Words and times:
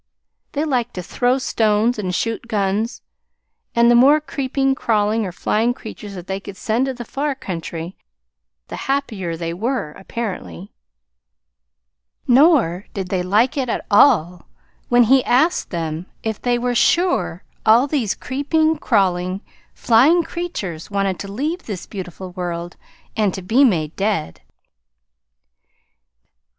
They 0.53 0.65
liked 0.65 0.95
to 0.95 1.03
throw 1.03 1.37
stones 1.37 1.99
and 1.99 2.15
shoot 2.15 2.47
guns, 2.47 3.03
and 3.75 3.91
the 3.91 3.93
more 3.93 4.19
creeping, 4.19 4.73
crawling, 4.73 5.27
or 5.27 5.31
flying 5.31 5.75
creatures 5.75 6.15
that 6.15 6.25
they 6.25 6.39
could 6.39 6.57
send 6.57 6.87
to 6.87 6.95
the 6.95 7.05
far 7.05 7.35
country, 7.35 7.95
the 8.69 8.75
happier 8.89 9.37
they 9.37 9.53
were, 9.53 9.91
apparently. 9.91 10.73
Nor 12.27 12.85
did 12.95 13.09
they 13.09 13.21
like 13.21 13.55
it 13.57 13.69
at 13.69 13.85
all 13.91 14.47
when 14.89 15.03
he 15.03 15.23
asked 15.23 15.69
them 15.69 16.07
if 16.23 16.41
they 16.41 16.57
were 16.57 16.73
sure 16.73 17.43
all 17.63 17.85
these 17.85 18.15
creeping, 18.15 18.77
crawling, 18.79 19.41
flying 19.75 20.23
creatures 20.23 20.89
wanted 20.89 21.19
to 21.19 21.31
leave 21.31 21.67
this 21.67 21.85
beautiful 21.85 22.31
world 22.31 22.75
and 23.15 23.35
to 23.35 23.43
be 23.43 23.63
made 23.63 23.95
dead. 23.97 24.41